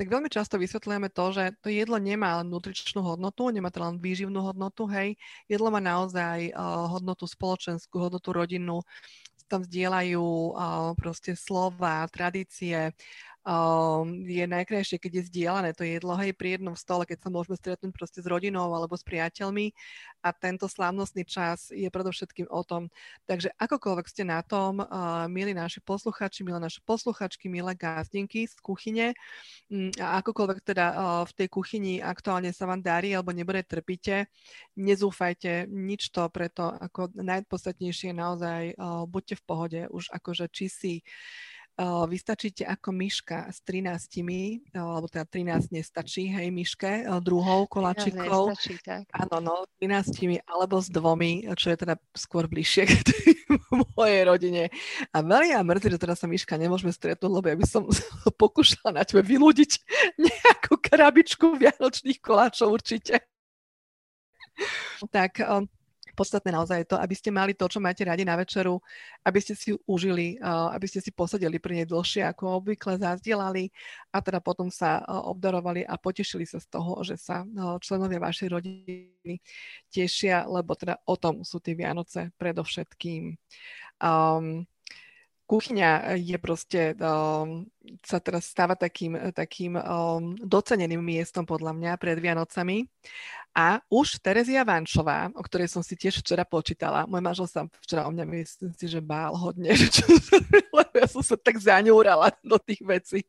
tak 0.00 0.08
veľmi 0.08 0.32
často 0.32 0.56
vysvetľujeme 0.56 1.12
to, 1.12 1.24
že 1.36 1.44
to 1.60 1.68
jedlo 1.68 2.00
nemá 2.00 2.40
len 2.40 2.48
nutričnú 2.48 3.04
hodnotu, 3.04 3.52
nemá 3.52 3.68
to 3.68 3.84
len 3.84 4.00
výživnú 4.00 4.40
hodnotu, 4.40 4.88
hej, 4.88 5.20
jedlo 5.52 5.68
má 5.68 5.84
naozaj 5.84 6.48
o, 6.56 6.88
hodnotu 6.96 7.28
spoločenskú, 7.28 8.08
hodnotu 8.08 8.32
rodinnú, 8.32 8.80
tam 9.52 9.60
zdieľajú 9.68 10.24
o, 10.24 10.52
proste 10.96 11.36
slova, 11.36 12.08
tradície, 12.08 12.96
um, 13.42 14.06
je 14.22 14.44
najkrajšie, 14.46 14.98
keď 15.02 15.12
je 15.18 15.28
zdieľané 15.28 15.70
to 15.74 15.82
jedlo, 15.82 16.14
hej, 16.18 16.34
pri 16.34 16.58
jednom 16.58 16.78
stole, 16.78 17.02
keď 17.06 17.26
sa 17.26 17.28
môžeme 17.30 17.58
stretnúť 17.58 17.92
proste 17.94 18.20
s 18.22 18.26
rodinou 18.26 18.70
alebo 18.70 18.94
s 18.94 19.02
priateľmi 19.02 19.74
a 20.22 20.30
tento 20.30 20.70
slávnostný 20.70 21.26
čas 21.26 21.74
je 21.74 21.90
predovšetkým 21.90 22.46
o 22.46 22.62
tom. 22.62 22.88
Takže 23.26 23.50
akokoľvek 23.58 24.06
ste 24.06 24.22
na 24.22 24.40
tom, 24.46 24.82
uh, 24.82 25.26
milí 25.26 25.54
naši 25.54 25.82
posluchači, 25.82 26.46
milé 26.46 26.62
naše 26.62 26.78
posluchačky, 26.86 27.50
milé 27.50 27.74
gázdinky 27.74 28.46
z 28.46 28.54
kuchyne 28.62 29.06
um, 29.66 29.90
a 29.98 30.22
akokoľvek 30.22 30.58
teda 30.62 30.86
uh, 30.94 31.00
v 31.26 31.32
tej 31.34 31.48
kuchyni 31.50 31.98
aktuálne 31.98 32.54
sa 32.54 32.70
vám 32.70 32.78
darí 32.78 33.10
alebo 33.10 33.34
nebude 33.34 33.66
trpíte, 33.66 34.30
nezúfajte, 34.78 35.66
nič 35.66 36.14
to 36.14 36.26
preto 36.30 36.70
ako 36.70 37.10
najpodstatnejšie 37.18 38.14
naozaj 38.14 38.78
uh, 38.78 39.04
buďte 39.10 39.42
v 39.42 39.44
pohode, 39.44 39.80
už 39.90 40.14
akože 40.14 40.46
či 40.54 40.66
si 40.70 40.94
vystačíte 41.80 42.68
ako 42.68 42.92
myška 42.92 43.48
s 43.48 43.64
13, 43.64 44.76
alebo 44.76 45.08
teda 45.08 45.24
13 45.24 45.72
nestačí, 45.72 46.28
hej, 46.28 46.52
myške, 46.52 47.08
druhou. 47.24 48.52
Nestačí, 48.52 48.76
tak. 48.84 49.08
Áno, 49.16 49.40
no, 49.40 49.54
13 49.80 50.44
alebo 50.44 50.78
s 50.78 50.92
dvomi, 50.92 51.48
čo 51.56 51.72
je 51.72 51.76
teda 51.80 51.96
skôr 52.12 52.44
bližšie 52.44 52.84
k 52.92 53.04
mojej 53.96 54.22
rodine. 54.28 54.62
A 55.10 55.24
veľmi 55.24 55.56
ja 55.56 55.60
mrzí, 55.64 55.96
že 55.96 56.02
teda 56.02 56.14
sa 56.14 56.28
myška 56.28 56.60
nemôžeme 56.60 56.92
stretnúť, 56.92 57.32
lebo 57.32 57.46
ja 57.48 57.56
by 57.56 57.66
som 57.66 57.88
pokúšala 58.40 59.00
na 59.00 59.02
tebe 59.08 59.24
vylúdiť 59.24 59.80
nejakú 60.20 60.76
krabičku 60.76 61.56
vianočných 61.56 62.20
koláčov 62.20 62.68
určite. 62.68 63.24
Tak 65.08 65.40
podstatné 66.22 66.54
naozaj 66.54 66.86
je 66.86 66.90
to, 66.94 66.96
aby 67.02 67.14
ste 67.18 67.34
mali 67.34 67.58
to, 67.58 67.66
čo 67.66 67.82
máte 67.82 68.06
radi 68.06 68.22
na 68.22 68.38
večeru, 68.38 68.78
aby 69.26 69.42
ste 69.42 69.58
si 69.58 69.74
ju 69.74 69.76
užili, 69.90 70.38
aby 70.46 70.86
ste 70.86 71.02
si 71.02 71.10
posadili 71.10 71.58
pri 71.58 71.82
nej 71.82 71.86
dlhšie, 71.90 72.22
ako 72.30 72.62
obvykle 72.62 72.94
zazdielali 73.02 73.74
a 74.14 74.22
teda 74.22 74.38
potom 74.38 74.70
sa 74.70 75.02
obdarovali 75.02 75.82
a 75.82 75.98
potešili 75.98 76.46
sa 76.46 76.62
z 76.62 76.70
toho, 76.70 77.02
že 77.02 77.18
sa 77.18 77.42
členovia 77.82 78.22
vašej 78.22 78.48
rodiny 78.54 79.42
tešia, 79.90 80.46
lebo 80.46 80.78
teda 80.78 81.02
o 81.10 81.18
tom 81.18 81.42
sú 81.42 81.58
tie 81.58 81.74
Vianoce 81.74 82.30
predovšetkým. 82.38 83.34
Um, 83.98 84.70
kuchyňa 85.46 86.16
je 86.16 86.36
proste, 86.38 86.80
um, 86.98 87.66
sa 88.02 88.18
teraz 88.22 88.48
stáva 88.48 88.78
takým, 88.78 89.18
takým 89.34 89.76
um, 89.76 90.32
doceneným 90.40 91.02
miestom 91.02 91.44
podľa 91.44 91.76
mňa 91.76 91.92
pred 92.00 92.16
Vianocami. 92.16 92.88
A 93.52 93.84
už 93.92 94.16
Terezia 94.24 94.64
Vančová, 94.64 95.28
o 95.36 95.44
ktorej 95.44 95.68
som 95.68 95.84
si 95.84 95.92
tiež 95.92 96.24
včera 96.24 96.40
počítala, 96.40 97.04
môj 97.04 97.20
manžel 97.20 97.44
sa 97.44 97.68
včera 97.84 98.08
o 98.08 98.10
mňa 98.10 98.24
myslím 98.24 98.72
si, 98.72 98.88
že 98.88 99.00
bál 99.04 99.36
hodne, 99.36 99.76
lebo 100.76 100.92
ja 100.96 101.04
som 101.04 101.20
sa 101.20 101.36
tak 101.36 101.60
zaňúrala 101.60 102.32
do 102.40 102.56
tých 102.56 102.80
vecí. 102.80 103.20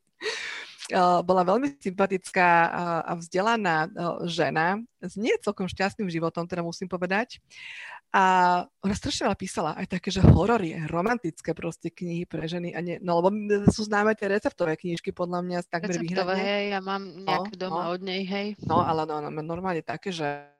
Bola 1.28 1.44
veľmi 1.48 1.76
sympatická 1.80 2.72
a 3.04 3.12
vzdelaná 3.20 3.88
žena 4.28 4.80
s 5.04 5.20
nie 5.20 5.36
celkom 5.44 5.68
šťastným 5.68 6.08
životom, 6.08 6.48
teda 6.48 6.64
musím 6.64 6.88
povedať. 6.88 7.44
A 8.14 8.24
ona 8.86 8.94
strašne 8.94 9.26
veľa 9.26 9.38
písala 9.42 9.72
aj 9.74 9.98
také, 9.98 10.14
že 10.14 10.22
horory, 10.22 10.78
romantické 10.86 11.58
proste 11.58 11.90
knihy 11.90 12.30
pre 12.30 12.46
ženy. 12.46 12.78
A 12.78 12.80
nie, 12.86 13.02
no 13.02 13.18
lebo 13.18 13.34
sú 13.74 13.90
známe 13.90 14.14
tie 14.14 14.30
receptové 14.30 14.78
knižky 14.78 15.10
podľa 15.10 15.42
mňa 15.42 15.58
takmer 15.66 15.98
Receptové, 15.98 16.38
hej, 16.38 16.64
ja 16.78 16.80
mám 16.86 17.02
nejaké 17.02 17.58
no, 17.58 17.62
doma 17.66 17.82
no. 17.90 17.98
od 17.98 18.02
nej, 18.06 18.22
hej. 18.22 18.48
No, 18.70 18.86
ale 18.86 19.10
no, 19.10 19.18
no, 19.18 19.34
normálne 19.42 19.82
také, 19.82 20.14
že 20.14 20.53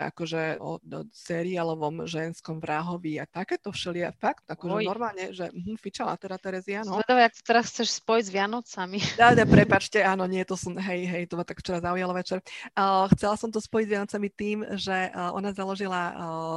akože 0.00 0.56
o, 0.56 0.80
o 0.80 1.00
seriálovom 1.12 2.08
ženskom 2.08 2.56
vrahovi 2.56 3.20
a 3.20 3.28
takéto 3.28 3.68
všelie, 3.68 4.08
fakt, 4.16 4.48
akože 4.48 4.80
Oj. 4.80 4.84
normálne, 4.88 5.24
že 5.36 5.52
hm, 5.52 5.76
fičala 5.76 6.16
teda 6.16 6.40
Terezia, 6.40 6.80
no. 6.80 6.96
Zvedavé, 6.96 7.28
ak 7.28 7.36
to 7.36 7.42
teraz 7.44 7.68
chceš 7.68 8.00
spojiť 8.00 8.24
s 8.24 8.32
Vianocami. 8.32 8.98
Dá, 9.20 9.36
dá, 9.36 9.44
prepačte, 9.44 10.00
áno, 10.00 10.24
nie, 10.24 10.40
to 10.48 10.56
som, 10.56 10.72
hej, 10.80 11.04
hej, 11.04 11.28
to 11.28 11.36
ma 11.36 11.44
tak 11.44 11.60
včera 11.60 11.84
zaujalo 11.84 12.16
večer. 12.16 12.40
Uh, 12.72 13.04
chcela 13.12 13.36
som 13.36 13.52
to 13.52 13.60
spojiť 13.60 13.86
s 13.86 13.92
Vianocami 13.92 14.28
tým, 14.32 14.58
že 14.80 15.12
uh, 15.12 15.36
ona 15.36 15.52
založila 15.52 16.02
uh, 16.10 16.14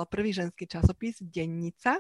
prvý 0.08 0.32
ženský 0.32 0.64
časopis 0.64 1.20
Dennica, 1.20 2.00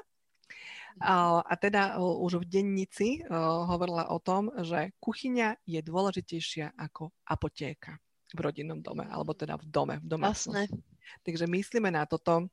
a 1.01 1.53
teda 1.57 1.97
uh, 1.97 2.21
už 2.21 2.45
v 2.45 2.49
dennici 2.49 3.09
uh, 3.25 3.65
hovorila 3.65 4.13
o 4.13 4.21
tom, 4.21 4.53
že 4.61 4.93
kuchyňa 5.01 5.65
je 5.65 5.81
dôležitejšia 5.81 6.77
ako 6.77 7.09
apotéka 7.25 7.97
v 8.33 8.39
rodinnom 8.41 8.81
dome, 8.81 9.05
alebo 9.09 9.33
teda 9.33 9.57
v 9.57 9.65
dome, 9.69 9.95
v 10.01 10.07
domácnosti. 10.09 10.92
Takže 11.23 11.45
myslíme 11.47 11.89
na 11.91 12.05
toto, 12.05 12.47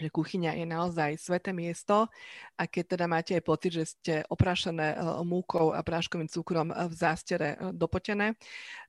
že 0.00 0.08
kuchyňa 0.08 0.56
je 0.56 0.64
naozaj 0.64 1.20
sveté 1.20 1.52
miesto 1.52 2.08
a 2.56 2.62
keď 2.64 2.96
teda 2.96 3.04
máte 3.04 3.36
aj 3.36 3.44
pocit, 3.44 3.72
že 3.76 3.84
ste 3.84 4.14
oprášané 4.32 4.96
e, 4.96 4.98
múkou 5.28 5.76
a 5.76 5.84
práškovým 5.84 6.32
cukrom 6.32 6.72
v 6.72 6.94
zástere 6.96 7.60
e, 7.60 7.76
dopotené, 7.76 8.32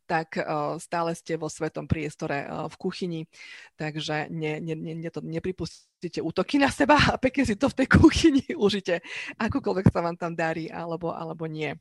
tak 0.07 0.39
e, 0.39 0.43
stále 0.79 1.11
ste 1.11 1.35
vo 1.35 1.51
svetom 1.51 1.83
priestore 1.83 2.47
v 2.47 2.75
kuchyni, 2.79 3.21
takže 3.75 4.31
ne, 4.31 4.63
ne, 4.63 4.73
ne, 4.75 5.11
to, 5.11 5.19
nepripustíte 5.19 6.23
útoky 6.23 6.55
na 6.55 6.71
seba 6.71 6.95
a 6.95 7.19
pekne 7.19 7.43
si 7.43 7.59
to 7.59 7.67
v 7.67 7.83
tej 7.83 7.87
kuchyni 7.99 8.47
užite, 8.55 9.03
akokoľvek 9.35 9.91
sa 9.91 9.99
vám 9.99 10.15
tam 10.15 10.31
darí 10.31 10.71
alebo, 10.71 11.11
alebo 11.11 11.43
nie. 11.43 11.75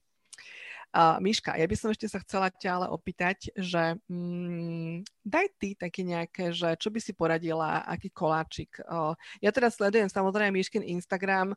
Uh, 0.91 1.23
Miška, 1.23 1.55
ja 1.55 1.71
by 1.71 1.77
som 1.79 1.95
ešte 1.95 2.11
sa 2.11 2.19
chcela 2.19 2.51
ťa 2.51 2.83
ale 2.83 2.87
opýtať, 2.91 3.55
že 3.55 3.95
mm, 4.11 5.07
daj 5.23 5.47
ty 5.63 5.79
také 5.79 6.03
nejaké, 6.03 6.51
že 6.51 6.75
čo 6.83 6.91
by 6.91 6.99
si 6.99 7.15
poradila, 7.15 7.87
aký 7.87 8.11
koláčik. 8.11 8.83
Uh, 8.91 9.15
ja 9.39 9.55
teraz 9.55 9.79
sledujem 9.79 10.11
samozrejme 10.11 10.59
Miškin 10.59 10.83
Instagram, 10.83 11.55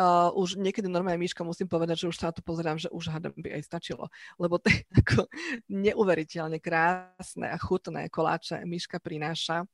uh, 0.00 0.32
už 0.32 0.56
niekedy 0.56 0.88
normálne 0.88 1.20
Miška 1.20 1.44
musím 1.44 1.68
povedať, 1.68 2.04
že 2.04 2.08
už 2.08 2.16
sa 2.16 2.32
na 2.32 2.36
to 2.36 2.40
pozerám, 2.40 2.80
že 2.80 2.88
už 2.88 3.12
hádam 3.12 3.36
by 3.36 3.60
aj 3.60 3.68
stačilo, 3.68 4.08
lebo 4.40 4.56
to 4.56 4.72
je 4.72 4.80
ako 5.04 5.28
neuveriteľne 5.68 6.56
krásne 6.56 7.52
a 7.52 7.60
chutné 7.60 8.08
koláče 8.08 8.64
Miška 8.64 8.96
prináša. 8.96 9.68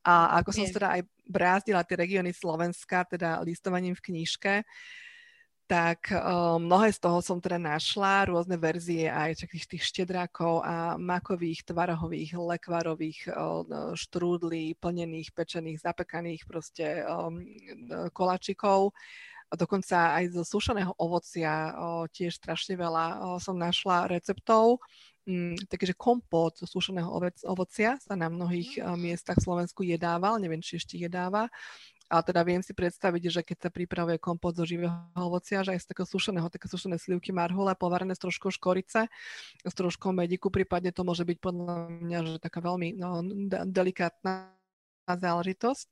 A 0.00 0.40
ako 0.40 0.56
som 0.56 0.64
teda 0.64 0.96
aj 0.96 1.02
brázdila 1.28 1.84
tie 1.84 1.98
regióny 1.98 2.32
Slovenska, 2.32 3.04
teda 3.04 3.42
listovaním 3.44 3.92
v 3.98 4.04
knižke, 4.08 4.64
tak 5.66 6.14
um, 6.14 6.62
mnohé 6.62 6.94
z 6.94 7.02
toho 7.02 7.18
som 7.18 7.42
teda 7.42 7.58
našla, 7.58 8.30
rôzne 8.30 8.54
verzie 8.54 9.10
aj 9.10 9.46
takých 9.46 9.66
tých 9.66 9.82
štedrákov 9.82 10.62
a 10.62 10.94
makových, 10.94 11.66
tvarohových, 11.66 12.38
lekvarových 12.38 13.18
um, 13.34 13.94
štrúdlí, 13.98 14.78
plnených, 14.78 15.34
pečených, 15.34 15.82
zapekaných 15.82 16.46
proste 16.46 17.02
um, 17.02 17.42
kolačikov. 18.14 18.94
A 19.46 19.54
dokonca 19.54 20.18
aj 20.18 20.34
zo 20.34 20.42
sušeného 20.42 20.90
ovocia 20.98 21.70
o, 21.78 22.10
tiež 22.10 22.34
strašne 22.34 22.74
veľa 22.74 23.06
o, 23.06 23.26
som 23.38 23.54
našla 23.54 24.10
receptov. 24.10 24.82
Mm, 25.26 25.58
takže 25.70 25.94
kompot 25.94 26.58
zo 26.58 26.66
sušeného 26.66 27.06
ovocia 27.46 27.94
sa 28.02 28.18
na 28.18 28.26
mnohých 28.26 28.82
o, 28.82 28.98
miestach 28.98 29.38
v 29.38 29.46
Slovensku 29.46 29.86
jedával, 29.86 30.42
neviem, 30.42 30.58
či 30.58 30.82
ešte 30.82 30.98
jedáva. 30.98 31.46
A 32.06 32.22
teda 32.22 32.46
viem 32.46 32.62
si 32.62 32.70
predstaviť, 32.70 33.22
že 33.34 33.40
keď 33.42 33.66
sa 33.66 33.70
pripravuje 33.70 34.22
kompot 34.22 34.54
zo 34.54 34.62
živého 34.62 34.94
ovocia, 35.18 35.66
že 35.66 35.74
aj 35.74 35.82
z 35.82 35.88
takého 35.90 36.06
sušeného, 36.06 36.46
také 36.46 36.70
sušené 36.70 37.02
slivky 37.02 37.34
marhule, 37.34 37.74
povarené 37.74 38.14
s 38.14 38.22
troškou 38.22 38.54
škorice, 38.54 39.10
s 39.66 39.74
troškou 39.74 40.14
mediku, 40.14 40.46
prípadne 40.46 40.94
to 40.94 41.02
môže 41.02 41.26
byť 41.26 41.38
podľa 41.42 41.74
mňa 41.98 42.18
že 42.22 42.38
taká 42.38 42.62
veľmi 42.62 42.94
no, 42.94 43.26
delikátna 43.66 44.54
záležitosť. 45.10 45.86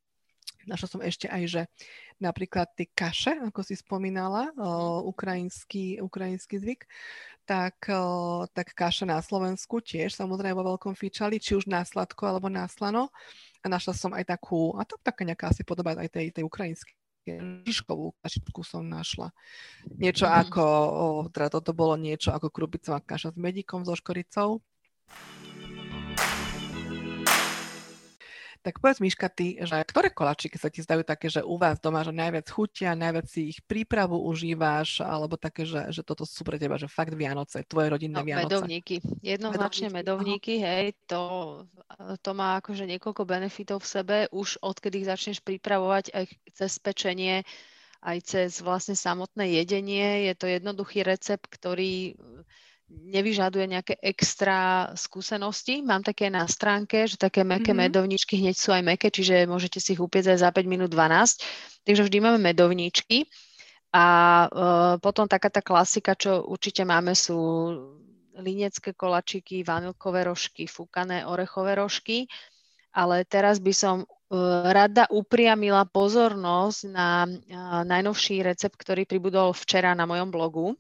Našla 0.65 0.89
som 0.89 1.01
ešte 1.05 1.29
aj, 1.29 1.43
že 1.45 1.63
napríklad 2.23 2.73
tie 2.73 2.89
kaše, 2.89 3.37
ako 3.51 3.61
si 3.61 3.77
spomínala, 3.77 4.49
o, 4.57 5.05
ukrajinský, 5.13 6.01
ukrajinský 6.01 6.57
zvyk, 6.57 6.89
tak, 7.45 7.77
o, 7.93 8.47
tak 8.49 8.73
kaše 8.73 9.05
na 9.05 9.21
Slovensku 9.21 9.85
tiež 9.85 10.17
samozrejme 10.17 10.57
vo 10.57 10.73
veľkom 10.73 10.97
fičali, 10.97 11.37
či 11.37 11.59
už 11.59 11.69
na 11.69 11.85
sladko 11.85 12.25
alebo 12.25 12.49
na 12.49 12.65
slano 12.65 13.13
a 13.65 13.67
našla 13.73 13.97
som 13.97 14.13
aj 14.13 14.29
takú, 14.29 14.77
a 14.77 14.85
to 14.85 15.01
taká 15.01 15.25
nejaká 15.25 15.49
asi 15.49 15.65
podoba 15.65 15.97
aj 15.97 16.13
tej, 16.13 16.29
tej 16.37 16.45
ukrajinskej 16.45 16.95
Žižkovú 17.65 18.21
kašičku 18.21 18.61
som 18.61 18.85
našla. 18.85 19.33
Niečo 19.97 20.29
mm-hmm. 20.29 20.43
ako, 20.45 20.65
o, 20.69 21.07
teda 21.33 21.49
toto 21.49 21.73
bolo 21.73 21.97
niečo 21.97 22.37
ako 22.37 22.53
krupicová 22.53 23.01
kaša 23.01 23.33
s 23.33 23.39
medikom, 23.41 23.81
so 23.89 23.97
škoricou. 23.97 24.61
Tak 28.65 28.81
povedz, 28.81 28.97
Miška, 28.97 29.29
ty, 29.29 29.61
že 29.61 29.77
ktoré 29.85 30.09
koláčiky 30.09 30.57
sa 30.57 30.73
ti 30.73 30.81
zdajú 30.81 31.05
také, 31.05 31.29
že 31.29 31.45
u 31.45 31.61
vás 31.61 31.77
doma, 31.77 32.01
že 32.01 32.17
najviac 32.17 32.49
chutia, 32.49 32.97
najviac 32.97 33.29
si 33.29 33.53
ich 33.53 33.61
prípravu 33.61 34.17
užíváš, 34.25 35.05
alebo 35.05 35.37
také, 35.37 35.69
že, 35.69 35.93
že 35.93 36.01
toto 36.01 36.25
sú 36.25 36.49
pre 36.49 36.57
teba, 36.57 36.81
že 36.81 36.89
fakt 36.89 37.13
Vianoce, 37.13 37.61
tvoje 37.69 37.93
rodinné 37.93 38.17
no, 38.17 38.25
Vianoce. 38.25 38.49
Medovníky. 38.49 39.05
Jednoznačne 39.21 39.93
medovníky, 39.93 40.57
medovníky 40.57 40.65
hej, 40.65 40.97
to, 41.05 41.23
to 42.25 42.31
má 42.33 42.57
akože 42.65 42.89
niekoľko 42.89 43.23
benefitov 43.29 43.85
v 43.85 43.91
sebe, 44.01 44.17
už 44.33 44.57
odkedy 44.65 45.05
ich 45.05 45.11
začneš 45.13 45.45
pripravovať 45.45 46.17
aj 46.17 46.25
cez 46.57 46.73
pečenie, 46.81 47.45
aj 48.01 48.19
cez 48.25 48.65
vlastne 48.65 48.97
samotné 48.97 49.61
jedenie. 49.61 50.25
Je 50.29 50.35
to 50.41 50.49
jednoduchý 50.49 51.05
recept, 51.05 51.53
ktorý 51.53 52.17
nevyžaduje 52.95 53.67
nejaké 53.67 53.95
extra 54.01 54.91
skúsenosti. 54.95 55.83
Mám 55.83 56.07
také 56.07 56.31
na 56.31 56.47
stránke, 56.47 57.07
že 57.11 57.19
také 57.19 57.43
meké 57.43 57.75
mm-hmm. 57.75 57.91
medovničky 57.91 58.39
hneď 58.39 58.57
sú 58.57 58.71
aj 58.71 58.83
meké, 58.83 59.11
čiže 59.11 59.51
môžete 59.51 59.79
si 59.83 59.99
ich 59.99 60.03
upiecť 60.03 60.35
aj 60.35 60.39
za 60.39 60.51
5 60.51 60.65
minút 60.67 60.91
12. 60.91 61.87
Takže 61.87 62.03
vždy 62.07 62.19
máme 62.23 62.41
medovničky. 62.41 63.27
A 63.95 64.07
uh, 64.51 64.95
potom 64.99 65.31
taká 65.31 65.51
tá 65.51 65.63
klasika, 65.63 66.19
čo 66.19 66.43
určite 66.43 66.83
máme, 66.83 67.15
sú 67.15 67.39
linecké 68.35 68.91
kolačiky, 68.91 69.63
vanilkové 69.63 70.27
rožky, 70.27 70.67
fúkané 70.67 71.23
orechové 71.23 71.79
rožky. 71.79 72.27
Ale 72.91 73.23
teraz 73.23 73.63
by 73.63 73.71
som 73.71 73.97
uh, 74.03 74.71
rada 74.71 75.07
upriamila 75.15 75.87
pozornosť 75.87 76.79
na 76.91 77.27
uh, 77.27 77.83
najnovší 77.87 78.43
recept, 78.43 78.75
ktorý 78.75 79.07
pribudol 79.07 79.55
včera 79.55 79.95
na 79.95 80.07
mojom 80.11 80.31
blogu 80.35 80.75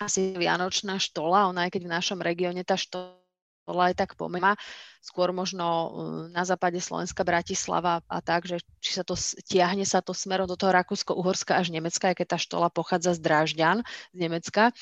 asi 0.00 0.34
Vianočná 0.34 0.98
štola, 0.98 1.46
ona 1.50 1.66
aj 1.68 1.78
keď 1.78 1.82
v 1.86 1.94
našom 1.94 2.18
regióne 2.22 2.66
tá 2.66 2.74
štola 2.74 3.24
je 3.64 3.96
tak 3.96 4.12
pomema, 4.20 4.58
skôr 5.00 5.32
možno 5.32 5.64
uh, 5.64 5.88
na 6.28 6.44
západe 6.44 6.76
Slovenska, 6.80 7.24
Bratislava 7.24 8.04
a 8.04 8.18
tak, 8.20 8.44
že 8.44 8.60
či 8.80 9.00
sa 9.00 9.04
to 9.06 9.16
tiahne 9.48 9.88
sa 9.88 10.04
to 10.04 10.12
smerom 10.12 10.44
do 10.44 10.56
toho 10.56 10.72
Rakúsko-Uhorska 10.72 11.56
až 11.56 11.72
Nemecka, 11.72 12.12
aj 12.12 12.16
keď 12.20 12.36
tá 12.36 12.38
štola 12.40 12.68
pochádza 12.68 13.16
z 13.16 13.24
Drážďan, 13.24 13.80
z 14.12 14.18
Nemecka, 14.18 14.72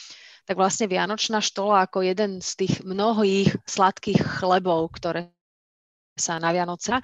tak 0.42 0.58
vlastne 0.58 0.90
Vianočná 0.90 1.38
štola 1.38 1.86
ako 1.86 2.02
jeden 2.02 2.42
z 2.42 2.66
tých 2.66 2.74
mnohých 2.82 3.54
sladkých 3.62 4.18
chlebov, 4.42 4.90
ktoré 4.98 5.30
sa 6.18 6.42
na 6.42 6.50
Vianoce 6.50 6.98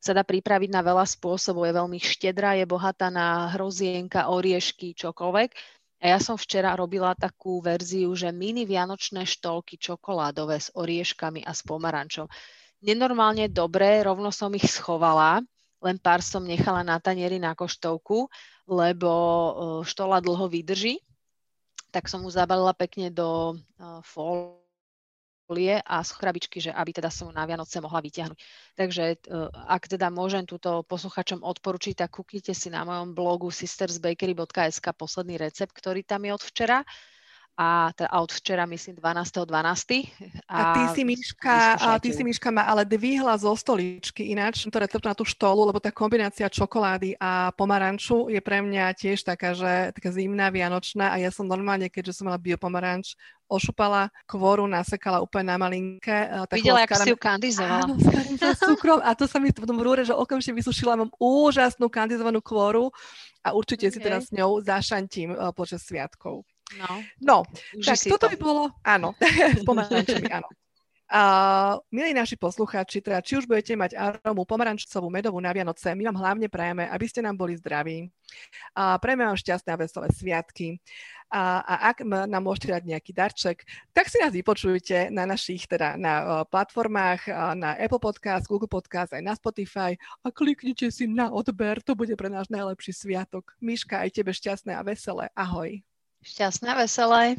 sa 0.00 0.16
dá 0.16 0.24
pripraviť 0.24 0.72
na 0.72 0.80
veľa 0.80 1.04
spôsobov. 1.04 1.68
Je 1.68 1.76
veľmi 1.76 2.00
štedrá, 2.00 2.56
je 2.56 2.64
bohatá 2.64 3.12
na 3.12 3.52
hrozienka, 3.52 4.32
oriešky, 4.32 4.96
čokoľvek 4.96 5.52
a 6.00 6.16
ja 6.16 6.18
som 6.18 6.40
včera 6.40 6.72
robila 6.72 7.12
takú 7.12 7.60
verziu, 7.60 8.08
že 8.16 8.32
mini 8.32 8.64
vianočné 8.64 9.28
štolky 9.28 9.76
čokoládové 9.76 10.56
s 10.56 10.72
orieškami 10.72 11.44
a 11.44 11.52
s 11.52 11.60
pomarančom. 11.60 12.24
Nenormálne 12.80 13.52
dobré, 13.52 14.00
rovno 14.00 14.32
som 14.32 14.48
ich 14.56 14.64
schovala, 14.64 15.44
len 15.84 16.00
pár 16.00 16.24
som 16.24 16.40
nechala 16.40 16.80
na 16.80 16.96
tanieri 16.96 17.36
na 17.36 17.52
koštovku, 17.52 18.32
lebo 18.64 19.10
štola 19.84 20.24
dlho 20.24 20.48
vydrží. 20.48 20.96
Tak 21.92 22.08
som 22.08 22.24
mu 22.24 22.32
zabalila 22.32 22.72
pekne 22.72 23.12
do 23.12 23.60
fol 24.00 24.56
folie 25.50 25.82
a 25.82 26.06
z 26.06 26.10
krabičky, 26.14 26.62
že 26.62 26.70
aby 26.70 26.94
teda 26.94 27.10
som 27.10 27.26
ju 27.26 27.34
na 27.34 27.42
Vianoce 27.42 27.82
mohla 27.82 27.98
vyťahnuť. 27.98 28.38
Takže 28.78 29.02
e, 29.02 29.16
ak 29.50 29.90
teda 29.90 30.06
môžem 30.06 30.46
túto 30.46 30.86
posluchačom 30.86 31.42
odporučiť, 31.42 32.06
tak 32.06 32.14
kúknite 32.14 32.54
si 32.54 32.70
na 32.70 32.86
mojom 32.86 33.18
blogu 33.18 33.50
sistersbakery.sk 33.50 34.86
posledný 34.94 35.42
recept, 35.42 35.74
ktorý 35.74 36.06
tam 36.06 36.22
je 36.22 36.30
od 36.38 36.42
včera 36.46 36.86
a, 37.60 37.92
teda 37.92 38.08
od 38.16 38.32
včera 38.32 38.64
myslím 38.64 38.96
12.12. 38.96 39.44
12. 39.44 40.48
A, 40.48 40.56
a 40.56 40.72
ty 40.72 40.82
si 40.96 41.02
Miška, 41.04 41.76
a 41.76 42.00
ty 42.00 42.08
si 42.08 42.24
Miška 42.24 42.48
ma 42.48 42.64
ale 42.64 42.88
dvihla 42.88 43.36
zo 43.36 43.52
stoličky 43.52 44.32
ináč, 44.32 44.64
to 44.64 44.80
recept 44.80 45.04
na 45.04 45.12
tú 45.12 45.28
štolu, 45.28 45.68
lebo 45.68 45.76
tá 45.76 45.92
kombinácia 45.92 46.48
čokolády 46.48 47.20
a 47.20 47.52
pomaranču 47.52 48.32
je 48.32 48.40
pre 48.40 48.64
mňa 48.64 48.96
tiež 48.96 49.28
taká, 49.28 49.52
že 49.52 49.92
taká 49.92 50.08
zimná, 50.08 50.48
vianočná 50.48 51.12
a 51.12 51.20
ja 51.20 51.28
som 51.28 51.44
normálne, 51.44 51.92
keďže 51.92 52.24
som 52.24 52.32
mala 52.32 52.40
biopomaranč, 52.40 53.12
ošupala 53.50 54.08
kvoru, 54.24 54.64
nasekala 54.64 55.20
úplne 55.20 55.52
na 55.52 55.60
malinké. 55.60 56.32
Videla, 56.54 56.86
ako 56.88 56.94
si 56.96 57.10
ju 57.12 57.18
kandizovala. 57.18 57.84
Áno, 57.84 57.94
s 58.56 58.60
cukrom 58.62 59.04
a 59.04 59.12
to 59.12 59.28
sa 59.28 59.36
mi 59.36 59.52
v 59.52 59.60
tom 59.60 59.76
rúre, 59.82 60.06
že 60.06 60.16
okamžite 60.16 60.56
vysušila, 60.56 60.96
mám 60.96 61.12
úžasnú 61.20 61.92
kandizovanú 61.92 62.40
kvoru 62.40 62.88
a 63.44 63.52
určite 63.52 63.90
okay. 63.90 63.92
si 63.92 63.98
teraz 64.00 64.30
s 64.30 64.32
ňou 64.32 64.62
zašantím 64.64 65.34
uh, 65.36 65.52
počas 65.52 65.84
sviatkov. 65.84 66.46
No, 66.78 67.02
no 67.18 67.36
tak 67.82 67.98
toto 67.98 68.26
to. 68.26 68.32
by 68.32 68.36
bolo, 68.38 68.62
áno, 68.86 69.16
s 69.58 69.62
pomarančami, 69.66 70.30
áno. 70.30 70.46
Uh, 71.10 71.82
milí 71.90 72.14
naši 72.14 72.38
poslucháči, 72.38 73.02
teda 73.02 73.18
či 73.18 73.34
už 73.34 73.50
budete 73.50 73.74
mať 73.74 73.98
aromu 73.98 74.46
pomarančcovú 74.46 75.10
medovú 75.10 75.42
na 75.42 75.50
Vianoce, 75.50 75.90
my 75.90 76.06
vám 76.06 76.22
hlavne 76.22 76.46
prajeme, 76.46 76.86
aby 76.86 77.02
ste 77.10 77.18
nám 77.18 77.34
boli 77.34 77.58
zdraví. 77.58 78.06
Uh, 78.78 78.94
prajeme 79.02 79.26
vám 79.26 79.34
šťastné 79.34 79.74
a 79.74 79.80
veselé 79.82 80.06
sviatky. 80.14 80.78
A, 81.30 81.62
a 81.62 81.74
ak 81.94 82.06
nám 82.06 82.42
môžete 82.42 82.74
dať 82.74 82.82
nejaký 82.90 83.10
darček, 83.14 83.62
tak 83.94 84.10
si 84.10 84.18
nás 84.18 84.34
vypočujte 84.34 85.14
na 85.14 85.26
našich 85.26 85.66
teda 85.70 85.94
na 85.94 86.42
platformách, 86.42 87.30
na 87.54 87.78
Apple 87.78 88.02
Podcast, 88.02 88.50
Google 88.50 88.66
Podcast, 88.66 89.14
aj 89.14 89.22
na 89.22 89.38
Spotify 89.38 89.94
a 90.26 90.34
kliknite 90.34 90.90
si 90.90 91.06
na 91.06 91.30
odber, 91.30 91.78
to 91.86 91.94
bude 91.94 92.18
pre 92.18 92.26
náš 92.26 92.50
najlepší 92.50 92.90
sviatok. 92.90 93.54
Miška, 93.62 94.02
aj 94.02 94.10
tebe 94.10 94.34
šťastné 94.34 94.74
a 94.74 94.82
veselé. 94.82 95.30
Ahoj. 95.38 95.78
Šťastné, 96.20 96.70
veselé. 96.76 97.36